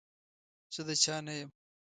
[0.73, 1.49] زه د چا نه يم.